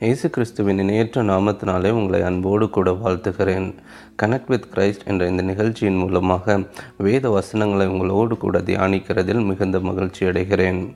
இயேசு 0.00 0.30
கிறிஸ்துவின் 0.30 0.78
இணையற்ற 0.78 1.22
நாமத்தினாலே 1.22 1.90
உங்களை 1.90 2.22
அன்போடு 2.22 2.70
கூட 2.70 2.90
வாழ்த்துகிறேன். 2.90 3.74
கனெக்ட் 4.22 4.46
வித் 4.46 4.66
கிரைஸ்ட் 4.74 5.06
என்ற 5.06 5.26
இந்த 5.26 5.42
நிகழ்ச்சியின் 5.42 5.96
மூலமாக 5.96 6.56
வேத 6.96 7.30
வசனங்களை 7.30 7.86
உங்களோடு 7.86 8.36
கூட 8.36 8.58
தியானிக்கிறதில் 8.58 9.44
மிகுந்த 9.44 9.80
மகிழ்ச்சி 9.80 10.26
அடைகிறேன். 10.26 10.94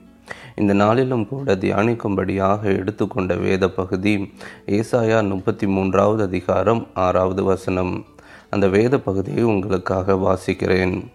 இந்த 0.55 0.73
நாளிலும் 0.73 1.27
கூட 1.27 1.55
தியானிக்கும்படியாக 1.55 2.63
எடுத்துக்கொண்ட 2.63 3.35
வேத 3.35 3.69
பகுதி 3.69 4.31
ஏசாயா 4.67 5.27
முப்பத்தி 5.29 5.67
மூன்றாவது 5.67 6.23
அதிகாரம் 6.23 6.87
ஆறாவது 6.93 7.43
வசனம். 7.43 8.05
அந்த 8.49 8.67
வேத 8.67 8.99
பகுதியை 8.99 9.43
உங்களுக்காக 9.43 10.13
வாசிக்கிறேன். 10.13 11.05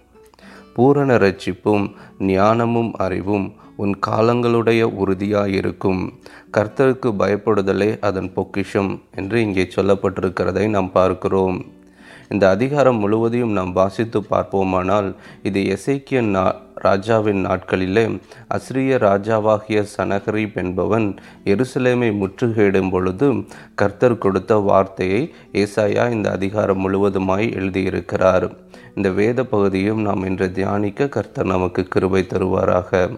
பூரண 0.74 1.16
ரட்சிப்பும் 1.16 1.92
ஞானமும் 2.18 2.92
அறிவும் 2.92 3.54
உன் 3.82 3.94
காலங்களுடைய 4.06 4.82
உறுதியாயிருக்கும். 5.02 6.00
கர்த்தருக்கு 6.56 7.10
பயப்படுதலே 7.22 7.90
அதன் 8.00 8.30
பொக்கிஷம் 8.32 8.92
என்று 9.14 9.40
இங்கே 9.40 9.64
சொல்லப்பட்டிருக்கிறதை 9.76 10.64
நாம் 10.68 10.92
பார்க்கிறோம். 10.92 11.58
இந்த 12.28 12.44
அதிகாரம் 12.48 12.98
முழுவதையும் 12.98 13.52
நாம் 13.52 13.72
வாசித்து 13.72 14.20
பார்ப்போமானால் 14.30 15.08
இது 15.42 15.60
எசைக்கிய 15.74 16.20
நா 16.34 16.42
ராஜாவின் 16.86 17.40
நாட்களிலே 17.46 18.04
அஸ்ரிய 18.56 18.98
ராஜாவாகிய 19.06 19.78
சனகரீப் 19.94 20.58
என்பவன் 20.64 21.06
எருசலேமை 21.44 22.10
முற்றுகையிடும் 22.22 22.90
பொழுது 22.90 23.28
கர்த்தர் 23.74 24.18
கொடுத்த 24.18 24.60
வார்த்தையை 24.68 25.22
ஏசாயா 25.62 26.04
இந்த 26.10 26.28
அதிகாரம் 26.30 26.82
முழுவதுமாய் 26.84 27.48
எழுதியிருக்கிறார். 27.60 28.48
இந்த 28.94 29.10
வேத 29.22 29.44
பகுதியும் 29.54 30.02
நாம் 30.02 30.24
இன்று 30.24 30.52
தியானிக்க 30.52 31.08
கர்த்தர் 31.08 31.52
நமக்கு 31.54 31.84
கிருபை 31.84 32.24
தருவாராக. 32.26 33.08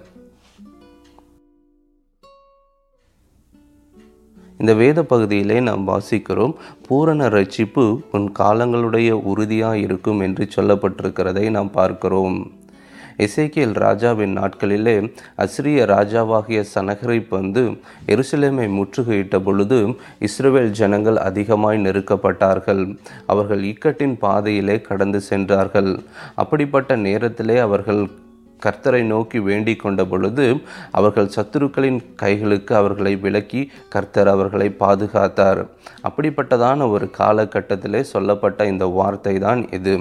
இந்த 4.60 4.74
வேத 4.74 5.02
பகுதியிலே 5.02 5.60
நாம் 5.60 5.84
வாசிக்கிறோம் 5.88 6.54
பூரண 6.86 7.28
ரட்சிப்பு 7.28 7.84
உன் 8.12 8.32
காலங்களுடைய 8.38 9.10
உறுதியாக 9.10 9.78
இருக்கும் 9.78 10.20
என்று 10.20 10.48
சொல்லப்பட்டிருக்கிறதை 10.56 11.50
நாம் 11.50 11.70
பார்க்கிறோம். 11.70 12.52
எசேக்கியல் 13.18 13.74
ராஜாவின் 13.74 14.38
நாட்களிலே 14.38 14.94
அஸ்ரிய 15.38 15.80
ராஜாவாகிய 15.94 16.60
சனகரிப் 16.74 17.28
வந்து 17.28 17.62
எருசலேமை 18.06 18.66
முற்றுகையிட்ட 18.78 19.38
பொழுது 19.38 19.78
இஸ்ரேல் 20.18 20.70
ஜனங்கள் 20.70 21.16
அதிகமாய் 21.16 21.82
நெருக்கப்பட்டார்கள். 21.82 22.98
அவர்கள் 23.26 23.62
இக்கட்டின் 23.62 24.16
பாதையிலே 24.18 24.80
கடந்து 24.80 25.20
சென்றார்கள். 25.20 26.00
அப்படிப்பட்ட 26.34 26.96
நேரத்திலே 26.96 27.58
அவர்கள் 27.58 28.02
கர்த்தரை 28.64 29.02
நோக்கி 29.02 29.40
வேண்டிக் 29.40 29.80
கொண்ட 29.80 30.04
பொழுது 30.04 30.46
அவர்கள் 30.90 31.30
சத்துருக்களின் 31.36 32.00
கைகளுக்கு 32.22 32.74
அவர்களை 32.74 33.16
விலக்கி 33.16 33.70
கர்த்தர் 33.88 34.28
அவர்களை 34.28 34.68
பாதுகாத்தார். 34.80 35.62
அப்படிப்பட்டதான 36.08 36.90
ஒரு 36.90 37.10
காலகட்டத்திலே 37.18 38.00
சொல்லப்பட்ட 38.00 38.66
இந்த 38.66 38.86
வார்த்தை 38.86 39.38
தான் 39.38 39.70
இது. 39.70 39.94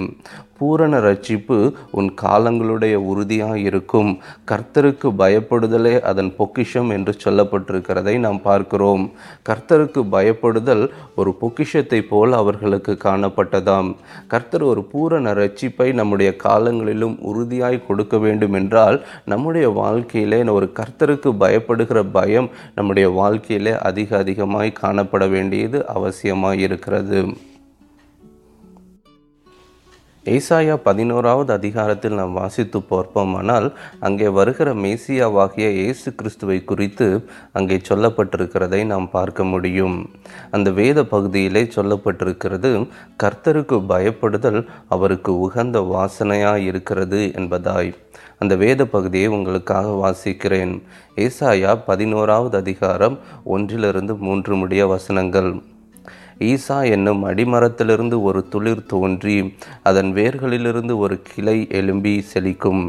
பூரண 0.60 1.00
ரட்சிப்பு 1.08 1.58
உன் 1.98 2.10
காலங்களுடைய 2.22 2.94
உறுதியாக 3.10 3.56
இருக்கும். 3.68 4.10
கர்த்தருக்கு 4.50 5.08
பயப்படுதலே 5.22 5.94
அதன் 6.10 6.30
பொக்கிஷம் 6.38 6.90
என்று 6.96 7.14
சொல்லப்பட்டிருக்கிறதை 7.24 8.14
நாம் 8.26 8.40
பார்க்கிறோம். 8.48 9.04
கர்த்தருக்கு 9.50 10.02
பயப்படுதல் 10.16 10.84
ஒரு 11.20 11.32
பொக்கிஷத்தை 11.42 12.02
போல் 12.12 12.38
அவர்களுக்கு 12.42 12.94
காணப்பட்டதாம். 13.04 13.90
கர்த்தர் 14.34 14.66
ஒரு 14.72 14.84
பூரண 14.92 15.34
ரட்சிப்பை 15.42 15.88
நம்முடைய 16.00 16.30
காலங்களிலும் 16.46 17.16
உறுதியாய் 17.30 17.84
கொடுக்க 17.88 18.16
வேண்டும் 18.26 18.56
என்றால் 18.60 18.98
நம்முடைய 19.32 19.66
வாழ்க்கையிலே 19.82 20.40
ஒரு 20.58 20.66
கர்த்தருக்கு 20.78 21.30
பயப்படுகிற 21.42 21.98
பயம் 22.16 22.48
நம்முடைய 22.74 23.06
வாழ்க்கையிலே 23.18 23.72
அதிக 23.88 24.16
அதிகமாய் 24.22 24.78
காணப்பட 24.82 25.24
வேண்டியது 25.30 25.78
அவசியமாய் 25.96 26.62
இருக்கிறது 26.66 27.20
ஏசாயா 30.26 30.74
பதினோராவது 30.76 31.52
அதிகாரத்தில் 31.52 32.14
நாம் 32.14 32.32
வாசித்து 32.32 32.78
பார்ப்போமானால் 32.80 33.72
அங்கே 34.00 34.28
வருகிற 34.28 34.74
மேசியாவாகிய 34.74 35.68
இயேசு 35.68 36.14
கிறிஸ்துவை 36.14 36.64
குறித்து 36.64 37.24
அங்கே 37.52 37.76
சொல்லப்பட்டிருக்கிறதை 37.76 38.84
நாம் 38.84 39.10
பார்க்க 39.10 39.44
முடியும். 39.44 40.10
அந்த 40.50 40.70
வேத 40.70 41.04
பகுதியிலே 41.04 41.62
சொல்லப்பட்டிருக்கிறது 41.62 42.86
கர்த்தருக்கு 43.22 43.78
பயப்படுதல் 43.92 44.68
அவருக்கு 44.88 45.38
உகந்த 45.38 45.80
வாசனையாக 45.80 46.56
இருக்கிறது 46.56 47.20
என்பதாய். 47.40 47.92
அந்த 48.38 48.56
வேத 48.56 48.84
பகுதியை 48.84 49.26
உங்களுக்காக 49.26 49.88
வாசிக்கிறேன். 50.04 50.82
ஏசாயா 51.16 51.74
பதினோராவது 51.86 52.56
அதிகாரம் 52.58 53.18
ஒன்றிலிருந்து 53.44 54.14
மூன்று 54.16 54.54
முடிய 54.56 54.86
வசனங்கள். 54.86 55.62
ஈசா 56.44 56.76
என்னும் 56.90 57.22
அடிமரத்திலிருந்து 57.24 58.22
ஒரு 58.22 58.40
துளிர் 58.50 58.86
தோன்றி 58.86 59.36
அதன் 59.82 60.10
வேர்களிலிருந்து 60.14 60.94
ஒரு 60.98 61.16
கிளை 61.22 61.66
எலும்பி 61.70 62.14
செழிக்கும். 62.32 62.84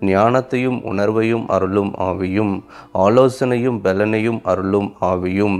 ஞானத்தையும் 0.00 0.78
உணர்வையும் 0.90 1.44
அருளும் 1.46 1.92
ஆவியும் 1.98 2.54
ஆலோசனையும் 2.94 3.78
பலனையும் 3.84 4.40
அருளும் 4.42 4.88
ஆவியும் 5.00 5.58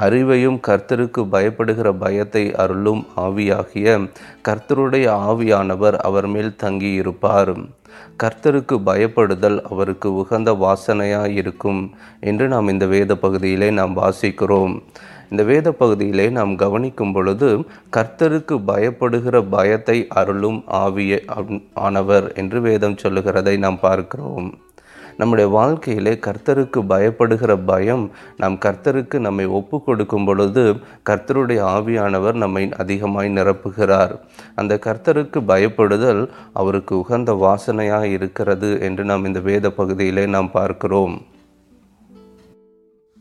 அறிவையும் 0.00 0.58
கர்த்தருக்கு 0.66 1.20
பயப்படுகிற 1.34 1.88
பயத்தை 1.98 2.44
அருளும் 2.54 3.02
ஆவியாகிய 3.16 4.08
கர்த்தருடைய 4.48 5.06
ஆவியானவர் 5.30 5.96
அவர் 6.08 6.26
மேல் 6.26 6.56
தங்கியிருப்பார். 6.62 7.52
கர்த்தருக்கு 8.22 8.76
பயப்படுதல் 8.88 9.58
அவருக்கு 9.70 10.08
உகந்த 10.14 10.50
வாசனையாயிருக்கும் 10.64 11.82
என்று 12.20 12.48
நாம் 12.48 12.68
இந்த 12.68 12.86
வேத 12.86 13.16
பகுதியிலே 13.16 13.70
நாம் 13.70 13.96
வாசிக்கிறோம். 13.96 14.74
இந்த 15.30 15.42
வேத 15.42 15.72
பகுதியிலே 15.72 16.28
நாம் 16.30 16.52
கவனிக்கும் 16.56 17.12
பொழுது 17.12 17.48
கர்த்தருக்கு 17.96 18.56
பயப்படுகிற 18.70 19.44
பயத்தை 19.50 19.98
அருளும் 20.08 20.60
ஆவிய 20.82 21.18
ஆனவர் 21.74 22.28
என்று 22.34 22.60
வேதம் 22.60 22.96
சொல்லுகிறதை 22.96 23.56
நாம் 23.56 23.80
பார்க்கிறோம். 23.80 24.48
நம்முடைய 25.20 25.50
வாழ்க்கையிலே 25.50 26.12
கர்த்தருக்கு 26.24 26.80
பயப்படுகிற 26.88 27.52
பயம் 27.64 28.02
நாம் 28.36 28.56
கர்த்தருக்கு 28.64 29.18
நம்மை 29.18 29.46
ஒப்பு 29.58 29.76
கொடுக்கும் 29.82 30.24
பொழுது 30.24 30.64
கர்த்தருடைய 31.10 31.60
ஆவியானவர் 31.76 32.36
நம்மை 32.42 32.64
அதிகமாய் 32.76 33.32
நிரப்புகிறார். 33.36 34.12
அந்த 34.54 34.74
கர்த்தருக்கு 34.86 35.40
பயப்படுதல் 35.52 36.22
அவருக்கு 36.52 36.94
உகந்த 36.98 37.32
வாசனையாக 37.44 38.02
இருக்கிறது 38.02 38.70
என்று 38.80 39.04
நாம் 39.04 39.24
இந்த 39.24 39.40
வேத 39.40 39.70
பகுதியிலே 39.70 40.26
நாம் 40.26 40.50
பார்க்கிறோம். 40.50 41.16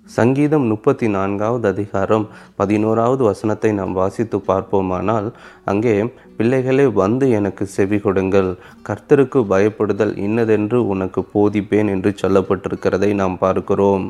சங்கீதம் 0.06 0.66
முப்பத்தி 0.72 1.08
நான்காவது 1.16 1.66
அதிகாரம் 1.74 2.26
பதினோராவது 2.56 3.22
வசனத்தை 3.28 3.70
நாம் 3.78 3.94
வாசித்து 4.00 4.38
பார்ப்போமானால் 4.50 5.28
அங்கே 5.72 5.94
பிள்ளைகளே 6.38 6.86
வந்து 7.00 7.26
எனக்கு 7.38 7.66
செவி 7.76 7.98
கொடுங்கள். 8.04 8.50
கர்த்தருக்கு 8.90 9.42
பயப்படுதல் 9.54 10.14
இன்னதென்று 10.26 10.80
உனக்கு 10.94 11.22
போதிப்பேன் 11.34 11.90
என்று 11.94 12.12
சொல்லப்பட்டிருக்கிறதை 12.22 13.10
நாம் 13.22 13.38
பார்க்கிறோம். 13.38 14.06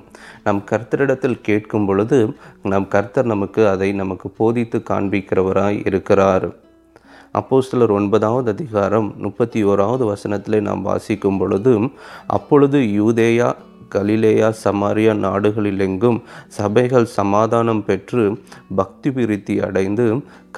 நம் 0.47 0.61
கர்த்தரிடத்தில் 0.72 1.41
கேட்கும் 1.47 1.88
பொழுது 1.89 2.19
நம் 2.73 2.88
கர்த்தர் 2.95 3.31
நமக்கு 3.34 3.63
அதை 3.73 3.89
நமக்கு 4.01 4.29
போதித்து 4.41 4.79
காண்பிக்கிறவராய் 4.91 5.79
இருக்கிறார். 5.91 6.47
அப்போ 7.39 7.57
சிலர் 7.67 7.94
ஒன்பதாவது 7.95 8.50
அதிகாரம் 8.55 9.07
முப்பத்தி 9.23 9.61
ஓராவது 9.72 10.03
வசனத்திலே 10.11 10.59
நாம் 10.67 10.84
வாசிக்கும் 10.89 11.39
பொழுது 11.39 11.73
அப்பொழுது 12.38 12.79
யூதேயா 13.00 13.50
கலிலேயா 13.90 14.53
சமாரியா 14.63 15.13
நாடுகளிலெங்கும் 15.25 16.22
சபைகள் 16.47 17.06
சமாதானம் 17.06 17.85
பெற்று 17.85 18.40
பக்தி 18.75 19.09
விருத்தி 19.09 19.59
அடைந்து 19.59 20.06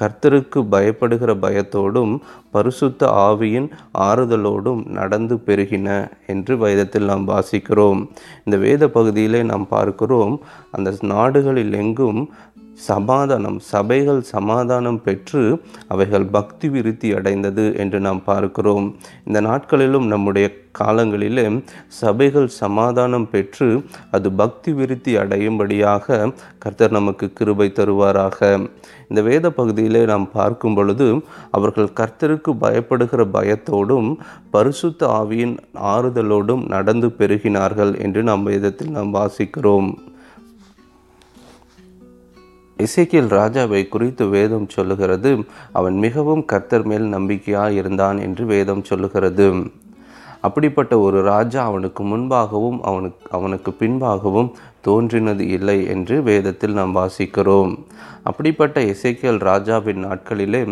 கர்த்தருக்கு 0.00 0.60
பயப்படுகிற 0.72 1.30
பயத்தோடும் 1.44 2.18
பரிசுத்த 2.50 3.06
ஆவியின் 3.06 3.68
ஆறுதலோடும் 3.98 4.86
நடந்து 4.86 5.36
பெருகின 5.46 6.10
என்று 6.26 6.58
வேதத்தில் 6.58 7.04
நாம் 7.04 7.28
வாசிக்கிறோம். 7.28 8.08
இந்த 8.44 8.56
வேத 8.56 8.88
பகுதியிலே 8.88 9.42
நாம் 9.42 9.68
பார்க்கிறோம் 9.68 10.40
அந்த 10.70 10.94
நாடுகளில் 11.00 11.72
எங்கும் 11.72 12.30
சமாதானம் 12.74 13.58
சபைகள் 13.58 14.22
சமாதானம் 14.22 15.02
பெற்று 15.02 15.62
அவைகள் 15.88 16.26
பக்தி 16.26 16.68
விருத்தி 16.68 17.12
அடைந்தது 17.12 17.76
என்று 17.76 18.00
நாம் 18.00 18.24
பார்க்கிறோம். 18.24 18.96
இந்த 19.24 19.40
நாட்களிலும் 19.40 20.06
நம்முடைய 20.06 20.48
காலங்களிலே 20.80 21.64
சபைகள் 21.86 22.48
சமாதானம் 22.48 23.30
பெற்று 23.30 23.84
அது 24.10 24.32
பக்தி 24.32 24.72
விருத்தி 24.72 25.16
அடையும்படியாக 25.16 26.32
கர்த்தர் 26.58 26.90
நமக்கு 26.90 27.32
கிருபை 27.32 27.72
தருவாராக. 27.74 28.68
இந்த 29.08 29.22
வேத 29.22 29.50
பகுதியிலே 29.50 30.04
நாம் 30.04 30.30
பார்க்கும் 30.30 30.74
பொழுது 30.74 31.20
அவர்கள் 31.50 31.96
கர்த்தருக்கு 31.96 32.52
பயப்படுகிற 32.60 33.24
பயத்தோடும் 33.32 34.16
பரிசுத்த 34.50 35.06
ஆவியின் 35.06 35.58
ஆறுதலோடும் 35.82 36.66
நடந்து 36.66 37.08
பெருகினார்கள் 37.08 38.00
என்று 38.00 38.22
நாம் 38.22 38.42
வேதத்தில் 38.42 38.90
நாம் 38.90 39.14
வாசிக்கிறோம். 39.14 39.90
இசைக்கியல் 42.76 43.30
ராஜாவை 43.36 43.88
குறித்து 43.88 44.28
வேதம் 44.28 44.68
சொல்லுகிறது. 44.68 45.44
அவன் 45.72 45.96
மிகவும் 45.96 46.44
கர்த்தர் 46.44 46.84
மேல் 46.84 47.02
நம்பிக்கையாக 47.02 47.72
இருந்தான் 47.72 48.18
என்று 48.18 48.46
வேதம் 48.46 48.84
சொல்லுகிறது. 48.84 49.52
அப்படிப்பட்ட 50.40 50.94
ஒரு 50.98 51.18
ராஜா 51.22 51.60
அவனுக்கு 51.64 52.02
முன்பாகவும் 52.04 52.78
அவனுக்கு 52.80 53.28
அவனுக்கு 53.30 53.70
பின்பாகவும் 53.80 54.50
தோன்றினது 54.80 55.44
இல்லை 55.56 55.78
என்று 55.86 56.16
வேதத்தில் 56.22 56.76
நாம் 56.78 56.96
வாசிக்கிறோம். 56.96 57.72
அப்படிப்பட்ட 58.22 58.78
இசைக்கியல் 58.92 59.40
ராஜாவின் 59.48 60.02
நாட்களிலே 60.06 60.62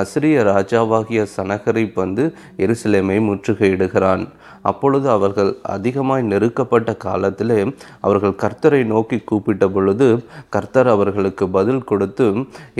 அசிரிய 0.00 0.36
ராஜாவாகிய 0.52 1.22
சனகரை 1.36 1.84
வந்து 1.94 2.24
எருசலேமை 2.64 3.18
முற்றுகையிடுகிறான். 3.28 4.24
அப்பொழுது 4.70 5.06
அவர்கள் 5.10 5.50
அதிகமாய் 5.74 6.22
நெருக்கப்பட்ட 6.32 6.90
காலத்திலே 6.96 7.58
அவர்கள் 8.06 8.38
கர்த்தரை 8.42 8.80
நோக்கி 8.92 9.18
கூப்பிட்ட 9.30 9.64
பொழுது 9.68 10.06
கர்த்தர் 10.54 10.90
அவர்களுக்கு 10.94 11.44
பதில் 11.56 11.82
கொடுத்து 11.90 12.26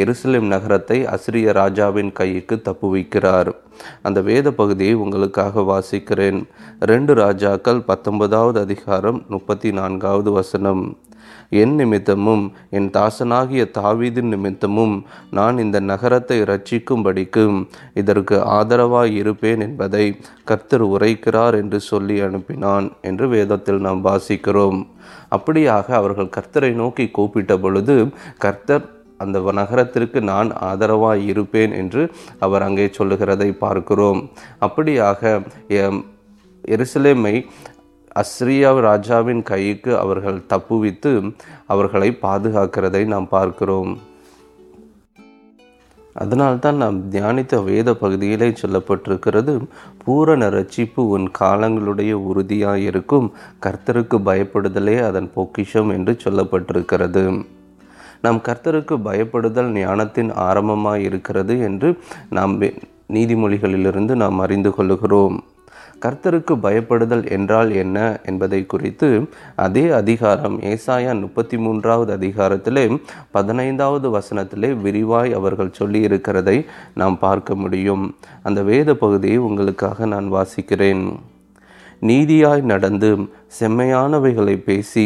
எருசலேம் 0.04 0.48
நகரத்தை 0.54 0.98
அசிரிய 1.14 1.52
ராஜாவின் 1.52 2.12
கைக்கு 2.20 2.56
தப்புவிக்கிறார் 2.68 3.50
அந்த 4.06 4.18
வேத 4.20 4.48
பகுதியை 4.60 4.94
உங்களுக்காக 4.94 5.62
வாசிக்கிறேன். 5.70 6.38
ரெண்டு 6.90 7.12
ராஜாக்கள் 7.14 7.80
பத்தொன்பதாவது 7.90 8.58
அதிகாரம் 8.60 9.18
முப்பத்தி 9.28 9.70
நான்காவது 9.72 10.30
வசனம். 10.30 10.73
என் 11.60 11.74
நிமித்தமும் 11.78 12.44
என் 12.76 12.86
தாசனாகிய 12.96 13.62
தாவீதின் 13.78 14.30
நிமித்தமும் 14.34 14.94
நான் 15.38 15.56
இந்த 15.64 15.78
நகரத்தை 15.90 16.38
ரட்சிக்கும்படிக்கு 16.50 17.44
இதற்கு 18.00 18.36
ஆதரவாய் 18.56 19.12
இருப்பேன் 19.20 19.62
என்பதை 19.66 20.04
கர்த்தர் 20.50 20.84
உரைக்கிறார் 20.94 21.56
என்று 21.62 21.80
சொல்லி 21.90 22.16
அனுப்பினான் 22.28 22.88
என்று 23.10 23.28
வேதத்தில் 23.34 23.80
நாம் 23.86 24.02
வாசிக்கிறோம். 24.08 24.80
அப்படியாக 25.36 25.86
அவர்கள் 26.00 26.34
கர்த்தரை 26.36 26.72
நோக்கி 26.82 27.06
கூப்பிட்ட 27.18 27.54
பொழுது 27.64 27.96
கர்த்தர் 28.46 28.84
அந்த 29.24 29.38
நகரத்திற்கு 29.60 30.20
நான் 30.32 30.48
ஆதரவாய் 30.70 31.22
இருப்பேன் 31.32 31.74
என்று 31.82 32.02
அவர் 32.46 32.66
அங்கே 32.68 32.86
சொல்லுகிறதை 32.98 33.50
பார்க்கிறோம். 33.64 34.20
அப்படியாக 34.66 35.40
எருசலேமை 36.74 37.34
அஸ்ரியா 38.20 38.80
ராஜாவின் 38.80 39.42
கைக்கு 39.42 39.98
அவர்கள் 39.98 40.42
தப்புவித்து 40.48 41.34
அவர்களை 41.66 42.18
பாதுகாக்கிறதை 42.22 43.06
நாம் 43.06 43.28
பார்க்கிறோம். 43.28 43.98
அதனால்தான் 46.14 46.76
நாம் 46.76 47.10
தியானித்த 47.10 47.64
வேத 47.64 47.94
பகுதியிலே 47.94 48.48
சொல்லப்பட்டிருக்கிறது 48.48 49.66
பூரண 50.04 50.48
ரட்சிப்பு 50.48 51.02
உன் 51.14 51.30
காலங்களுடைய 51.38 52.12
உறுதியாக 52.12 52.78
இருக்கும் 52.78 53.32
கர்த்தருக்கு 53.62 54.18
பயப்படுதலே 54.28 55.06
அதன் 55.06 55.30
பொக்கிஷம் 55.34 55.88
என்று 55.88 56.16
சொல்லப்பட்டிருக்கிறது. 56.24 57.44
நாம் 58.20 58.36
கர்த்தருக்கு 58.36 58.96
பயப்படுதல் 59.08 59.72
ஞானத்தின் 59.72 60.30
ஆரம்பமாக 60.34 61.00
இருக்கிறது 61.00 61.60
என்று 61.60 61.98
நாம் 62.30 62.60
நீதிமொழிகளிலிருந்து 63.12 64.14
நாம் 64.14 64.38
அறிந்து 64.38 64.70
கொள்ளுகிறோம். 64.70 65.42
கர்த்தருக்கு 66.04 66.54
பயப்படுதல் 66.62 67.30
என்றால் 67.30 67.70
என்ன 67.72 67.98
என்பதை 68.24 68.66
குறித்து 68.66 69.08
அதே 69.56 69.90
அதிகாரம் 69.90 70.60
ஏசாயா 70.60 71.20
முப்பத்தி 71.20 71.58
மூன்றாவது 71.58 72.16
அதிகாரத்திலே 72.16 73.00
பதினைந்தாவது 73.30 74.08
வசனத்திலே 74.18 74.70
விரிவாய் 74.82 75.32
அவர்கள் 75.32 75.72
சொல்லி 75.72 76.00
இருக்கிறதை 76.00 76.66
நாம் 76.94 77.18
பார்க்க 77.18 77.54
முடியும். 77.54 78.16
அந்த 78.42 78.62
வேத 78.62 78.94
பகுதியை 78.94 79.36
உங்களுக்காக 79.36 80.06
நான் 80.06 80.32
வாசிக்கிறேன். 80.32 81.04
நீதியாய் 82.08 82.62
நடந்து 82.70 83.10
செம்மையானவைகளை 83.58 84.54
பேசி 84.66 85.04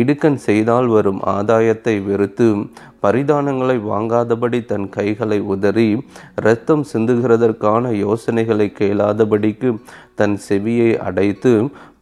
இடுக்கன் 0.00 0.38
செய்தால் 0.46 0.88
வரும் 0.94 1.20
ஆதாயத்தை 1.34 1.94
வெறுத்து 2.08 2.48
பரிதானங்களை 3.04 3.76
வாங்காதபடி 3.90 4.60
தன் 4.64 4.86
கைகளை 4.88 5.38
உதறி 5.54 5.88
இரத்தம் 6.40 6.84
சிந்துகிறதற்கான 6.92 7.92
யோசனைகளை 8.04 8.68
கேளாதபடிக்கு 8.80 9.70
தன் 10.20 10.36
செவியை 10.48 10.90
அடைத்து 11.08 11.52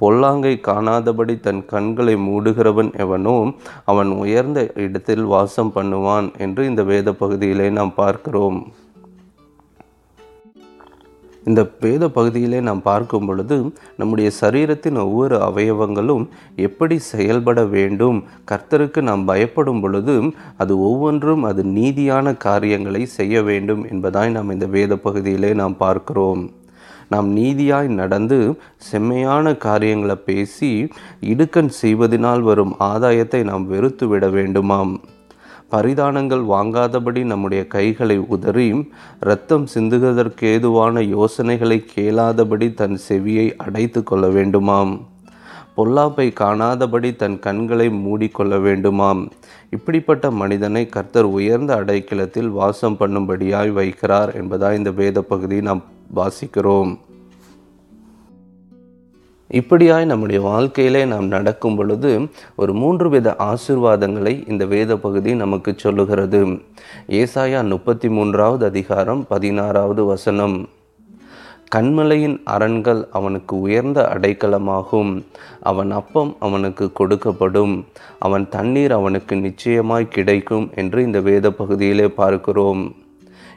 பொல்லாங்கை 0.01 0.55
காணாதபடி 0.69 1.37
தன் 1.41 1.63
கண்களை 1.73 2.15
மூடுகிறவன் 2.29 2.93
எவனோ 3.07 3.39
அவன் 3.93 4.13
உயர்ந்த 4.23 4.61
இடத்தில் 4.87 5.25
வாசம் 5.35 5.75
பண்ணுவான் 5.75 6.29
என்று 6.47 6.65
இந்த 6.67 6.85
வேத 6.93 7.13
பகுதியிலே 7.23 7.69
நாம் 7.71 7.95
பார்க்கிறோம். 8.03 8.61
இந்த 11.45 11.71
வேத 11.81 12.09
பகுதியிலே 12.09 12.61
நாம் 12.61 12.83
பார்க்கும் 12.83 13.27
பொழுது 13.27 13.57
நம்முடைய 13.97 14.31
சரீரத்தின் 14.41 14.99
ஒவ்வொரு 14.99 15.37
அவயவங்களும் 15.37 16.25
எப்படி 16.57 16.99
செயல்பட 16.99 17.65
வேண்டும் 17.65 18.19
கர்த்தருக்கு 18.51 19.01
நாம் 19.03 19.25
பயப்படும் 19.25 19.81
பொழுது 19.81 20.17
அது 20.57 20.81
ஒவ்வொன்றும் 20.81 21.43
அது 21.43 21.63
நீதியான 21.65 22.37
காரியங்களை 22.37 23.07
செய்ய 23.07 23.43
வேண்டும் 23.43 23.85
என்பதாய் 23.85 24.31
நாம் 24.31 24.51
இந்த 24.51 24.67
வேத 24.67 24.97
பகுதியிலே 24.97 25.53
நாம் 25.55 25.77
பார்க்கிறோம். 25.77 26.43
நாம் 27.09 27.37
நீதியாய் 27.37 27.89
நடந்து 28.01 28.39
செம்மையான 28.91 29.55
காரியங்களை 29.57 30.17
பேசி 30.17 30.71
இடுக்கண் 31.21 31.73
செய்வதனால் 31.83 32.41
வரும் 32.41 32.75
ஆதாயத்தை 32.81 33.41
நாம் 33.45 33.67
வெறுத்து 33.67 34.07
விட 34.09 34.27
வேண்டுமாம். 34.29 34.95
பரிதானங்கள் 35.73 36.43
வாங்காதபடி 36.45 37.25
நம்முடைய 37.25 37.67
கைகளை 37.67 38.19
உதறி 38.19 38.67
இரத்தம் 39.21 39.67
சிந்துவதற்கேதுவான 39.75 41.01
யோசனைகளை 41.01 41.85
கேளாதபடி 41.95 42.75
தன் 42.75 42.99
செவியை 43.09 43.47
அடைத்து 43.57 44.03
கொள்ள 44.03 44.27
வேண்டுமாம். 44.29 44.93
பொல்லாப்பை 45.77 46.33
காணாதபடி 46.33 47.17
தன் 47.17 47.39
கண்களை 47.39 47.89
மூடிக்கொள்ள 47.89 48.59
வேண்டுமாம். 48.67 49.31
இப்படிப்பட்ட 49.71 50.31
மனிதனை 50.31 50.87
கர்த்தர் 50.87 51.25
உயர்ந்த 51.25 51.77
அடைக்கலத்தில் 51.77 52.51
வாசம் 52.51 52.97
பண்ணும்படியாய் 53.01 53.73
வைக்கிறார் 53.79 54.33
என்பதாய் 54.41 54.77
இந்த 54.77 54.91
வேத 54.91 55.23
பகுதி 55.23 55.61
நாம் 55.61 55.83
வாசிக்கிறோம். 56.17 56.93
இப்படியாய் 59.53 60.05
நம்முடைய 60.05 60.41
வாழ்க்கையிலே 60.41 61.05
நாம் 61.05 61.27
நடக்கும் 61.27 61.77
பொழுது 61.77 62.29
ஒரு 62.57 62.75
மூன்று 62.75 63.09
வித 63.11 63.37
ஆசிர்வாதங்களை 63.39 64.51
இந்த 64.51 64.65
வேத 64.65 64.97
பகுதி 64.97 65.35
நமக்கு 65.35 65.75
சொல்லுகிறது. 65.77 66.47
ஏசாயா 67.09 67.69
முப்பத்தி 67.69 68.09
மூன்றாவது 68.09 68.65
அதிகாரம் 68.65 69.27
பதினாறாவது 69.29 70.05
வசனம். 70.05 70.69
கண்மலையின் 71.75 72.41
அரண்கள் 72.45 73.09
அவனுக்கு 73.13 73.61
உயர்ந்த 73.61 74.11
அடைக்கலமாகும். 74.15 75.23
அவன் 75.61 75.91
அப்பம் 75.91 76.37
அவனுக்கு 76.39 76.91
கொடுக்கப்படும். 76.99 77.85
அவன் 78.19 78.49
தண்ணீர் 78.49 78.93
அவனுக்கு 78.93 79.37
நிச்சயமாய் 79.37 80.09
கிடைக்கும் 80.09 80.71
என்று 80.75 81.03
இந்த 81.03 81.21
வேத 81.21 81.51
பகுதியிலே 81.51 82.09
பார்க்கிறோம். 82.09 82.95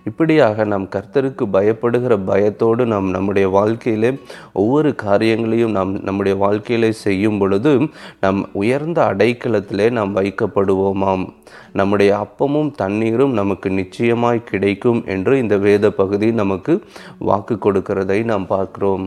இப்படியாக 0.05 0.63
நாம் 0.63 0.85
கர்த்தருக்கு 0.95 1.45
பயப்படுகிற 1.55 2.13
பயத்தோடு 2.25 2.85
நாம் 2.85 3.09
நம்முடைய 3.09 3.49
வாழ்க்கையிலே 3.49 4.11
ஒவ்வொரு 4.53 4.95
காரியங்களையும் 4.95 5.71
நாம் 5.71 5.91
நம்முடைய 6.01 6.37
வாழ்க்கையிலே 6.37 6.91
செய்யும் 6.91 7.37
பொழுது 7.37 7.73
நம் 8.21 8.41
உயர்ந்த 8.53 8.99
அடைக்கலத்திலே 9.13 9.87
நாம் 9.91 10.15
வைக்கப்படுவோமாம். 10.15 11.25
நம்முடைய 11.73 12.11
அப்பமும் 12.23 12.71
தண்ணீரும் 12.71 13.33
நமக்கு 13.33 13.69
நிச்சயமாய் 13.69 14.47
கிடைக்கும் 14.51 15.03
என்று 15.05 15.33
இந்த 15.37 15.57
வேத 15.57 15.91
பகுதி 15.91 16.31
நமக்கு 16.31 16.75
வாக்கு 17.19 17.55
கொடுக்கிறதை 17.55 18.23
நாம் 18.23 18.47
பார்க்கிறோம். 18.47 19.05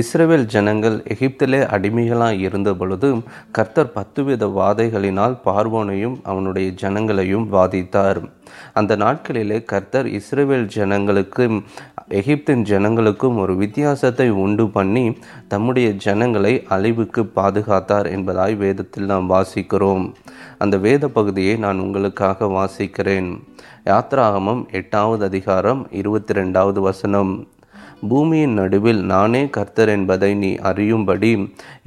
இஸ்ரேல் 0.00 0.44
ஜனங்கள் 0.52 0.94
எகிப்திலே 1.12 1.58
அடிமைகளாக 1.74 2.36
இருந்த 2.46 2.70
பொழுது 2.74 3.08
கர்த்தர் 3.56 3.90
பத்து 3.96 4.20
வித 4.24 4.46
வாதைகளினால் 4.58 5.34
பார்வோனையும் 5.46 6.16
அவனுடைய 6.22 6.68
ஜனங்களையும் 6.82 7.44
வாதித்தார். 7.56 8.20
அந்த 8.72 8.96
நாட்களிலே 8.96 9.58
கர்த்தர் 9.72 10.08
இஸ்ரேல் 10.18 10.66
ஜனங்களுக்கும் 10.76 11.56
எகிப்தின் 12.20 12.64
ஜனங்களுக்கும் 12.72 13.36
ஒரு 13.44 13.56
வித்தியாசத்தை 13.56 14.28
உண்டு 14.44 14.66
பண்ணி 14.68 15.04
தம்முடைய 15.48 15.90
ஜனங்களை 16.06 16.54
அழிவுக்கு 16.68 17.24
பாதுகாத்தார் 17.38 18.10
என்பதாய் 18.16 18.56
வேதத்தில் 18.64 19.10
நாம் 19.12 19.30
வாசிக்கிறோம். 19.36 20.04
அந்த 20.58 20.76
வேத 20.88 21.08
பகுதியை 21.08 21.56
நான் 21.56 21.78
உங்களுக்காக 21.78 22.46
வாசிக்கிறேன். 22.58 23.30
யாத்ராகமம் 23.92 24.62
எட்டாவது 24.80 25.24
அதிகாரம் 25.24 25.82
இருபத்தி 25.90 26.34
ரெண்டாவது 26.34 26.80
வசனம். 26.90 27.32
பூமியின் 28.08 28.52
நடுவில் 28.52 29.02
நானே 29.04 29.42
கர்த்தர் 29.46 29.88
என்பதை 29.88 30.30
நீ 30.34 30.50
அறியும்படி 30.70 31.30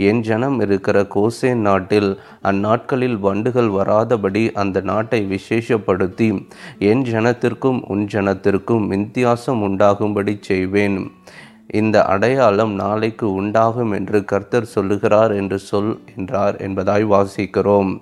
என் 0.09 0.21
ஜனம் 0.21 0.57
இருக்கிற 0.59 0.97
கோசேன் 1.15 1.61
நாட்டில் 1.67 2.09
அந்நாட்களில் 2.43 3.17
வண்டுகள் 3.19 3.69
வராதபடி 3.69 4.43
அந்த 4.53 4.81
நாட்டை 4.81 5.19
விசேஷப்படுத்தி 5.33 6.29
என் 6.91 7.03
ஜனத்திற்கும் 7.11 7.81
உன் 7.87 8.05
ஜனத்திற்கும் 8.13 8.87
வித்தியாசம் 8.87 9.61
உண்டாகும்படி 9.61 10.35
செய்வேன். 10.41 10.97
இந்த 11.67 12.05
அடையாளம் 12.05 12.73
நாளைக்கு 12.73 13.27
உண்டாகும் 13.33 13.91
என்று 13.91 14.19
கர்த்தர் 14.23 14.73
சொல்லுகிறார் 14.75 15.31
என்று 15.31 15.59
சொல் 15.59 15.93
என்றார் 16.17 16.57
என்பதாய் 16.67 17.05
வாசிக்கிறோம். 17.13 17.93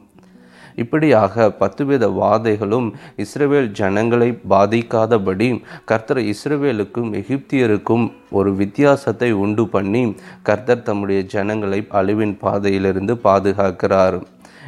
இப்படியாக 0.75 1.49
பத்துவித 1.59 2.07
வாதைகளும் 2.09 2.93
இஸ்ரேல் 3.15 3.71
ஜனங்களை 3.71 4.39
பாதிக்காதபடி 4.49 5.61
கர்த்தர் 5.85 6.17
இஸ்ரேவேலுக்கும் 6.17 7.09
எகிப்தியருக்கும் 7.13 8.11
ஒரு 8.31 8.55
வித்தியாசத்தை 8.55 9.31
உண்டு 9.31 9.67
பண்ணி 9.67 10.15
கர்த்தர் 10.43 10.83
தம்முடைய 10.83 11.21
ஜனங்களை 11.23 11.87
அழிவின் 11.91 12.37
பாதையிலிருந்து 12.37 13.17
பாதுகாக்கிறார். 13.23 14.17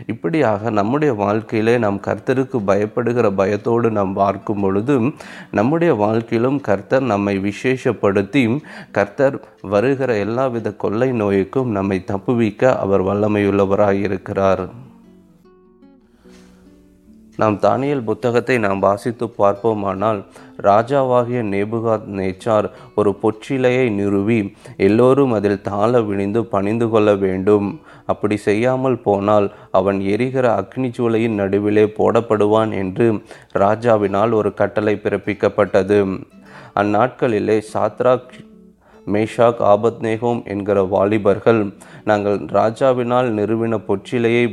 இப்படியாக 0.08 0.70
நம்முடைய 0.70 1.14
வாழ்க்கையிலே 1.14 1.78
நாம் 1.78 2.00
கர்த்தருக்கு 2.00 2.58
பயப்படுகிற 2.68 3.28
பயத்தோடு 3.36 3.92
நாம் 3.92 4.14
பார்க்கும் 4.14 4.60
பொழுது 4.60 5.14
நம்முடைய 5.52 5.94
வாழ்க்கையிலும் 5.94 6.62
கர்த்தர் 6.62 7.02
நம்மை 7.02 7.40
விசேஷப்படுத்தி 7.40 8.62
கர்த்தர் 8.92 9.40
வருகிற 9.62 10.18
எல்லாவித 10.18 10.72
கொள்ளை 10.72 11.12
நோய்க்கும் 11.12 11.72
நம்மை 11.72 12.04
தப்புவிக்க 12.12 12.78
அவர் 12.78 13.02
வல்லமையுள்ளவராக 13.02 13.94
இருக்கிறார் 13.94 14.94
நாம் 17.38 17.56
தானியல் 17.60 18.04
புத்தகத்தை 18.04 18.58
நாம் 18.58 18.80
வாசித்து 18.80 19.26
பார்ப்போமானால் 19.38 20.20
ராஜாவாகிய 20.64 21.40
நேபுகாத் 21.54 22.06
நேச்சார் 22.20 22.68
ஒரு 22.96 23.12
பொற்றிலையை 23.22 23.92
நிறுவி 23.92 24.40
எல்லோரும் 24.78 25.32
அதில் 25.32 25.62
தாழ 25.62 26.02
விழிந்து 26.02 26.46
பணிந்து 26.46 26.90
கொள்ள 26.90 27.16
வேண்டும். 27.16 27.68
அப்படி 28.06 28.38
செய்யாமல் 28.38 28.98
போனால் 29.00 29.48
அவன் 29.72 30.00
எரிகிற 30.14 30.46
அக்னி 30.62 30.90
சூளையின் 30.98 31.40
நடுவிலே 31.42 31.86
போடப்படுவான் 31.86 32.74
என்று 32.74 33.08
ராஜாவினால் 33.54 34.34
ஒரு 34.34 34.54
கட்டளை 34.54 34.96
பிறப்பிக்கப்பட்டது. 35.04 36.00
அந்நாட்களிலே 36.76 37.58
சாத்ராக் 37.74 38.32
மேஷாக் 39.14 39.60
ஆபத்நேகோம் 39.74 40.40
என்கிற 40.46 40.84
வாலிபர்கள் 40.84 41.62
நாங்கள் 42.04 42.40
ராஜாவினால் 42.60 43.28
நிறுவின 43.40 43.80
பொற்றிலையை 43.90 44.46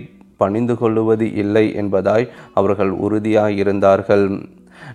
பணிந்து 0.44 0.74
கொள்ளுவது 0.80 1.28
இல்லை 1.42 1.66
என்பதாய் 1.82 2.30
அவர்கள் 2.60 2.92
உறுதியாக 3.06 3.60
இருந்தார்கள் 3.62 4.26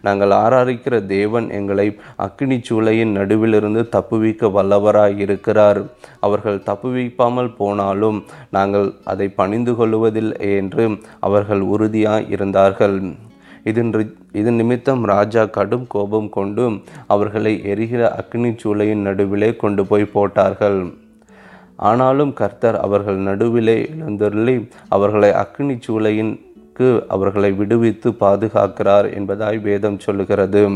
நாங்கள் 0.03 0.33
ஆராதிக்கிற 0.39 0.95
தேவன் 1.07 1.47
எங்களை 1.49 1.85
அக்னி 2.25 2.57
சூளையின் 2.67 3.13
நடுவிலிருந்து 3.17 3.81
தப்புவிக்க 3.95 4.49
வல்லவராய் 4.55 5.15
இருக்கிறார் 5.25 5.79
அவர்கள் 6.19 6.59
தப்புவிப்பாமல் 6.69 7.51
போனாலும் 7.59 8.19
நாங்கள் 8.49 8.87
அதை 9.05 9.27
பணிந்து 9.39 9.73
கொள்ளுவதில்லை 9.79 10.51
என்று 10.59 10.85
அவர்கள் 11.19 11.63
உறுதியாய் 11.73 12.29
இருந்தார்கள் 12.35 12.97
இதன் 13.69 13.91
இதன் 14.39 14.59
நிமித்தம் 14.59 15.01
ராஜா 15.05 15.43
கடும் 15.55 15.87
கோபம் 15.87 16.29
கொண்டு 16.29 16.65
அவர்களை 17.13 17.53
எரிகிற 17.71 18.03
அக்னி 18.19 18.51
சூளையின் 18.61 19.05
நடுவிலே 19.07 19.49
கொண்டு 19.55 19.83
போய் 19.85 20.13
போட்டார்கள். 20.13 20.79
ஆனாலும் 21.77 22.33
கர்த்தர் 22.33 22.79
அவர்கள் 22.79 23.15
நடுவிலே 23.15 23.89
எழுந்தருளி 23.99 24.69
அவர்களை 24.89 25.29
அக்னி 25.29 25.79
சூளையின்க்கு 25.87 27.05
அவர்களை 27.07 27.51
விடுவித்து 27.51 28.09
பாதுகாக்கிறார் 28.11 29.19
என்பதாய் 29.19 29.61
வேதம் 29.61 29.99
சொல்லுகிறது. 29.99 30.69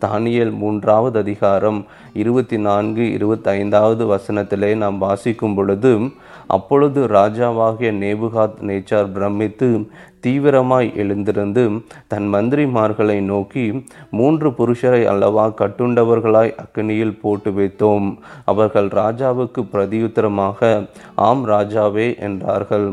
தானியல் 0.00 0.50
மூன்றாவது 0.50 1.18
அதிகாரம் 1.18 1.86
இருபத்தி 2.12 2.58
நான்கு 2.58 3.12
இருபத்தி 3.12 3.50
ஐந்தாவது 3.50 4.16
வசனத்திலே 4.16 4.76
நாம் 4.76 4.98
வாசிக்கும் 4.98 5.54
பொழுது 5.54 5.98
அப்பொழுது 6.46 7.06
ராஜாவாகிய 7.06 7.90
நேபுகாத் 8.02 8.58
நேச்சார் 8.60 9.12
பிரமித்து 9.12 9.88
தீவிரமாய் 10.26 10.96
எழுந்திருந்து 10.96 11.82
தன் 12.06 12.34
மந்திரிமார்களை 12.34 13.20
நோக்கி 13.20 13.86
மூன்று 14.10 14.50
புருஷரை 14.50 15.04
அல்லவா 15.04 15.46
கட்டுண்டவர்களாய் 15.48 16.54
அக்னியில் 16.64 17.20
போட்டு 17.20 17.50
வைத்தோம். 17.50 18.16
அவர்கள் 18.44 18.88
ராஜாவுக்கு 18.88 19.62
பிரதியுத்தரமாக 19.72 20.88
ஆம் 21.14 21.44
ராஜாவே 21.46 22.18
என்றார்கள். 22.18 22.88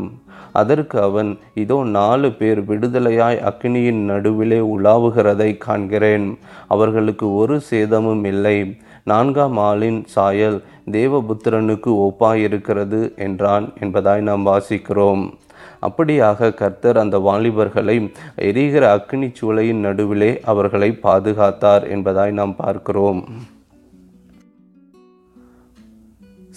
அதற்கு 0.52 1.02
அவன் 1.02 1.38
இதோ 1.54 1.84
நாலு 1.84 2.32
பேர் 2.32 2.62
விடுதலையாய் 2.62 3.40
அக்னியின் 3.50 4.02
நடுவிலே 4.04 4.60
உலாவுகிறதை 4.60 5.58
காண்கிறேன். 5.58 6.38
அவர்களுக்கு 6.68 7.34
ஒரு 7.34 7.62
சேதமும் 7.62 8.24
இல்லை. 8.24 8.58
நான்காம் 9.04 9.58
ஆளின் 9.58 10.04
சாயல் 10.06 10.64
தேவபுத்திரனுக்கு 10.92 11.92
ஒப்பாயிருக்கிறது 12.06 13.16
என்றான் 13.16 13.74
என்பதாய் 13.80 14.22
நாம் 14.22 14.46
வாசிக்கிறோம். 14.46 15.34
அப்படியாக 15.82 16.54
கர்த்தர் 16.54 16.98
அந்த 16.98 17.18
வாலிபர்களை 17.20 18.12
எரிகிற 18.36 18.84
அக்னி 18.98 19.34
சூளையின் 19.42 19.80
நடுவிலே 19.80 20.40
அவர்களை 20.44 21.00
பாதுகாத்தார் 21.04 21.86
என்பதாய் 21.96 22.32
நாம் 22.32 22.56
பார்க்கிறோம். 22.56 23.28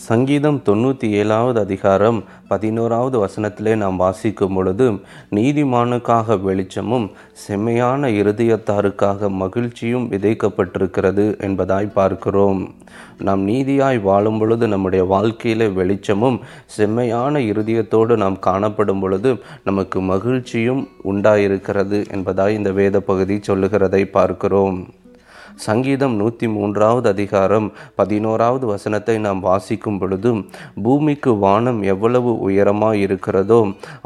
சங்கீதம் 0.07 0.59
தொண்ணூற்றி 0.67 1.07
ஏழாவது 1.21 1.59
அதிகாரம் 1.61 2.19
பதினோராவது 2.49 3.17
வசனத்திலே 3.23 3.73
நாம் 3.77 3.97
வாசிக்கும் 3.97 4.57
பொழுது 4.57 4.87
நீதிமானுக்காக 5.37 6.37
வெளிச்சமும் 6.41 7.07
செம்மையான 7.45 8.11
இருதயத்தாருக்காக 8.21 9.31
மகிழ்ச்சியும் 9.43 10.05
விதைக்கப்பட்டிருக்கிறது 10.13 11.25
என்பதாய் 11.47 11.89
பார்க்கிறோம். 11.99 12.61
நாம் 13.29 13.43
நீதியாய் 13.49 14.01
வாழும் 14.09 14.39
பொழுது 14.39 14.69
நம்முடைய 14.75 15.05
வாழ்க்கையில 15.15 15.71
வெளிச்சமும் 15.73 16.39
செம்மையான 16.77 17.41
இருதயத்தோடு 17.53 18.17
நாம் 18.25 18.39
காணப்படும் 18.49 19.01
பொழுது 19.01 19.33
நமக்கு 19.65 20.01
மகிழ்ச்சியும் 20.13 20.85
உண்டாயிருக்கிறது 21.13 22.01
என்பதாய் 22.17 22.59
இந்த 22.61 22.73
வேத 22.81 23.01
பகுதி 23.11 23.39
சொல்லுகிறதை 23.41 24.05
பார்க்கிறோம். 24.19 24.79
சங்கீதம் 25.65 26.15
நூற்றி 26.17 26.47
மூன்றாவது 26.55 27.07
அதிகாரம் 27.09 27.67
பதினோராவது 27.99 28.65
வசனத்தை 28.67 29.15
நாம் 29.19 29.41
வாசிக்கும் 29.41 29.99
பொழுதும் 29.99 30.41
பூமிக்கு 30.83 31.33
வானம் 31.45 31.83
எவ்வளவு 31.93 32.33
உயரமாய் 32.49 33.01
இருக்கிறதோ 33.07 33.61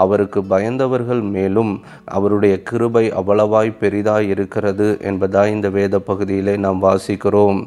அவருக்கு 0.05 0.41
பயந்தவர்கள் 0.53 1.23
மேலும் 1.37 1.73
அவருடைய 2.19 2.57
கிருபை 2.63 3.05
அவ்வளவாய் 3.21 3.73
பெரிதாய் 3.81 4.29
இருக்கிறது 4.35 4.89
என்பதாய் 5.11 5.55
இந்த 5.57 5.71
வேத 5.79 6.01
பகுதியிலே 6.11 6.55
நாம் 6.67 6.81
வாசிக்கிறோம். 6.87 7.61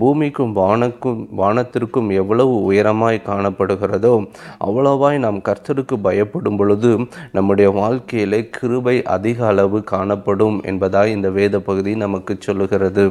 பூமிக்கும் 0.00 0.52
வானக்கும் 0.60 1.20
வானத்திற்கும் 1.40 2.08
எவ்வளவு 2.20 2.54
உயரமாய் 2.70 3.20
காணப்படுகிறதோ 3.30 4.14
அவ்வளவாய் 4.68 5.18
நாம் 5.26 5.44
கர்த்தருக்கு 5.48 5.98
பயப்படும் 6.08 6.56
பொழுது 6.56 6.92
நம்முடைய 7.32 7.70
வாழ்க்கையிலே 7.70 8.42
கிருபை 8.58 8.96
அதிக 9.16 9.46
அளவு 9.46 9.80
காணப்படும் 9.94 10.58
என்பதாய் 10.72 11.14
இந்த 11.18 11.30
வேத 11.40 11.60
பகுதி 11.60 11.94
நமக்கு 11.96 12.36
சொல்லுகிறது. 12.48 13.06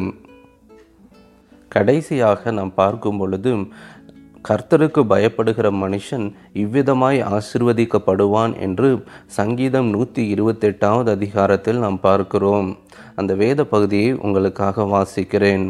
கடைசியாக 1.70 2.52
நாம் 2.52 2.74
பார்க்கும் 2.76 3.18
பொழுது 3.18 3.52
கர்த்தருக்கு 4.48 5.02
பயப்படுகிற 5.10 5.68
மனுஷன் 5.84 6.26
இவ்விதமாய் 6.54 7.20
ஆசிர்வதிக்கப்படுவான் 7.26 8.60
என்று 8.60 9.04
சங்கீதம் 9.26 9.90
நூற்றி 9.90 10.34
இருபத்தெட்டாவது 10.34 11.10
அதிகாரத்தில் 11.10 11.78
நாம் 11.78 12.00
பார்க்கிறோம். 12.00 12.78
அந்த 13.16 13.34
வேத 13.36 13.66
பகுதியை 13.66 14.14
உங்களுக்காக 14.14 14.84
வாசிக்கிறேன். 14.84 15.66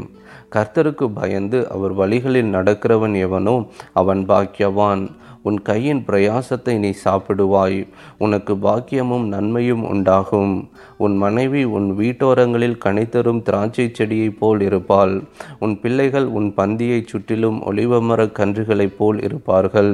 கர்த்தருக்கு 0.55 1.05
பயந்து 1.13 1.69
அவர் 1.69 1.93
வழிகளில் 1.93 2.53
நடக்கிறவன் 2.53 3.15
எவனோ 3.15 3.65
அவன் 3.93 4.25
பாக்கியவான். 4.25 5.09
உன் 5.41 5.61
கையின் 5.61 6.03
பிரயாசத்தை 6.07 6.77
நீ 6.77 6.93
சாப்பிடுவாய். 7.03 7.87
உனக்கு 8.17 8.53
பாக்கியமும் 8.55 9.25
நன்மையும் 9.25 9.83
உண்டாகும். 9.83 10.69
உன் 10.97 11.17
மனைவி 11.17 11.63
உன் 11.63 11.89
வீட்டோரங்களில் 11.97 12.77
கனித்தரும் 12.77 13.41
திராட்சை 13.41 13.91
செடியைப் 13.91 14.37
போல் 14.39 14.61
இருப்பாள். 14.61 15.23
உன் 15.59 15.79
பிள்ளைகள் 15.79 16.25
உன் 16.25 16.53
பந்தியைச் 16.57 17.07
சுற்றிலும் 17.07 17.59
ஒளிவமர 17.61 18.31
மனிதர்களைப் 18.65 18.97
போல் 18.99 19.19
இருப்பார்கள். 19.27 19.91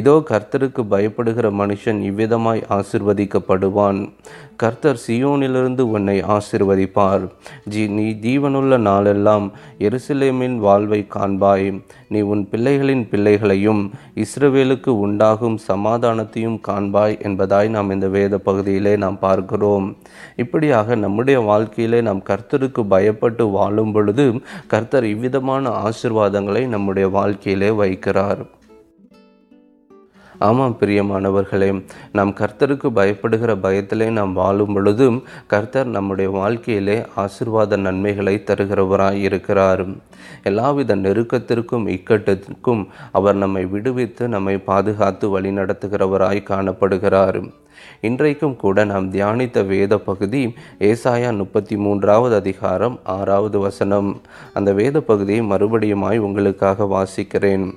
இதோ 0.00 0.14
கர்த்தருக்கு 0.30 0.82
பயப்படுகிற 0.92 1.46
மனுஷன் 1.60 2.00
இவ்விதமாய் 2.08 2.62
ஆசிர்வதிக்கப்படுவான். 2.76 3.98
கர்த்தர் 4.62 5.00
சியோனிலிருந்து 5.06 5.82
உன்னை 5.96 6.16
ஆசிர்வதிப்பார். 6.36 7.24
ஜி 7.72 7.82
நீ 7.96 8.06
ஜீவனுள்ள 8.24 8.76
நாளெல்லாம் 8.88 9.46
எருசலேமின் 9.88 10.56
வாழ்வை 10.66 11.00
காண்பாய். 11.16 11.68
நீ 12.12 12.20
உன் 12.32 12.42
பிள்ளைகளின் 12.52 13.04
பிள்ளைகளையும் 13.12 13.82
இஸ்ரவேலுக்கு 14.24 14.92
உண்டாகும் 15.06 15.58
சமாதானத்தையும் 15.68 16.58
காண்பாய் 16.68 17.14
என்பதாய் 17.28 17.68
நாம் 17.76 17.92
இந்த 17.96 18.08
வேத 18.16 18.34
பகுதியிலே 18.48 18.94
நாம் 19.04 19.18
பார்க்கிறோம். 19.26 19.86
இப்படியாக 20.44 20.96
நம்முடைய 21.04 21.38
வாழ்க்கையிலே 21.50 22.00
நாம் 22.08 22.26
கர்த்தருக்கு 22.30 22.84
பயப்பட்டு 22.94 23.46
வாழும் 23.56 23.94
பொழுது 23.96 24.26
கர்த்தர் 24.74 25.08
இவ்விதமான 25.14 25.64
ஆசிர்வாதங்களை 25.86 26.64
நம்முடைய 26.74 27.06
வாழ்க்கையிலே 27.18 27.70
வைக்கிறார் 27.98 28.46
ஆமாம் 30.38 30.76
பிரியமானவர்களே 30.80 31.84
நாம் 32.12 32.34
கர்த்தருக்கு 32.34 32.88
பயப்படுகிற 32.98 33.52
பயத்திலே 33.62 34.10
நாம் 34.10 34.32
வாழும் 34.32 34.72
பொழுதும் 34.72 35.22
கர்த்தர் 35.46 35.86
நம்முடைய 35.86 36.30
வாழ்க்கையிலே 36.30 37.04
ஆசிர்வாத 37.16 37.76
நன்மைகளை 37.76 38.42
தருகிறவராய் 38.46 39.22
இருக்கிறார். 39.28 39.86
எல்லாவித 40.42 40.96
நெருக்கத்திற்கும் 40.96 41.88
இக்கட்டத்திற்கும் 41.96 42.86
அவர் 43.12 43.34
நம்மை 43.34 43.66
விடுவித்து 43.66 44.28
நம்மை 44.28 44.58
பாதுகாத்து 44.58 45.28
வழி 45.28 45.50
நடத்துகிறவராய் 45.50 46.48
காணப்படுகிறார். 46.48 47.50
இன்றைக்கும் 48.00 48.56
கூட 48.56 48.84
நாம் 48.84 49.12
தியானித்த 49.12 49.66
வேத 49.66 49.98
பகுதி 49.98 50.54
ஏசாயா 50.78 51.36
முப்பத்தி 51.36 51.76
மூன்றாவது 51.76 52.34
அதிகாரம் 52.34 53.00
ஆறாவது 53.04 53.58
வசனம். 53.58 54.20
அந்த 54.54 54.72
வேத 54.72 55.00
பகுதியை 55.00 55.42
மறுபடியுமாய் 55.42 56.18
உங்களுக்காக 56.18 56.84
வாசிக்கிறேன். 56.84 57.72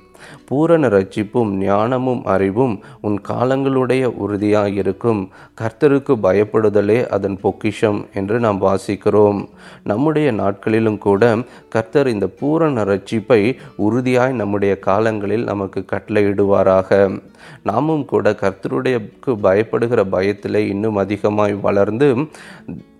பூரண 0.46 0.88
ரட்சிப்பும் 0.88 1.48
ஞானமும் 1.48 2.24
அறிவும் 2.24 2.80
உன் 3.00 3.20
காலங்களுடைய 3.28 4.12
உறுதியாயிருக்கும். 4.24 5.28
கர்த்தருக்கு 5.60 6.16
பயப்படுதலே 6.22 7.06
அதன் 7.06 7.40
பொக்கிஷம் 7.40 8.06
என்று 8.14 8.40
நாம் 8.40 8.60
வாசிக்கிறோம். 8.62 9.48
நம்முடைய 9.84 10.32
நாட்களிலும் 10.32 10.98
கூட 10.98 11.36
கர்த்தர் 11.68 12.08
இந்த 12.08 12.26
பூரண 12.26 12.84
ரட்சிப்பை 12.84 13.56
உறுதியாய் 13.76 14.32
நம்முடைய 14.32 14.78
காலங்களில் 14.78 15.44
நமக்கு 15.44 15.84
கட்டளையிடுவாராக. 15.92 17.20
நாமும் 17.62 18.04
கூட 18.04 18.30
கர்த்தருடைய 18.30 19.10
பயப்படுகிற 19.26 20.04
பயத்திலே 20.12 20.54
இன்னும் 20.54 20.96
அதிகமாய் 20.96 21.52
வளர்ந்து 21.54 22.16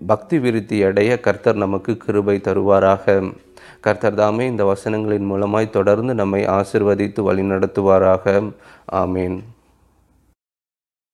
பக்தி 0.06 0.38
விருத்தி 0.38 0.82
அடைய 0.82 1.20
கர்த்தர் 1.20 1.56
நமக்கு 1.56 1.96
கிருபை 1.96 2.40
தருவாராக. 2.44 3.32
கர்த்தர் 3.80 4.14
தாமே 4.14 4.46
இந்த 4.46 4.64
வசனங்களின் 4.64 5.28
மூலமாய் 5.30 5.70
தொடர்ந்து 5.70 6.14
நம்மை 6.14 6.44
ஆசிர்வதித்து 6.44 7.22
வழிநடத்துவாராக. 7.22 8.52
ஆமேன். 8.92 9.38